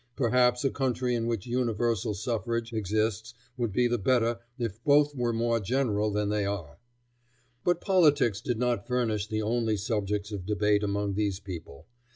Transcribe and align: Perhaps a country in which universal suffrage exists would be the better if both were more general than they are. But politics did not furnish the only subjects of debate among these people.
Perhaps 0.15 0.65
a 0.65 0.71
country 0.71 1.13
in 1.13 1.27
which 1.27 1.45
universal 1.45 2.15
suffrage 2.15 2.73
exists 2.73 3.35
would 3.55 3.71
be 3.71 3.85
the 3.87 3.99
better 3.99 4.39
if 4.57 4.83
both 4.83 5.13
were 5.13 5.31
more 5.31 5.59
general 5.59 6.09
than 6.09 6.29
they 6.29 6.43
are. 6.43 6.79
But 7.63 7.81
politics 7.81 8.41
did 8.41 8.57
not 8.57 8.87
furnish 8.87 9.27
the 9.27 9.43
only 9.43 9.77
subjects 9.77 10.31
of 10.31 10.47
debate 10.47 10.81
among 10.83 11.13
these 11.13 11.39
people. 11.39 11.85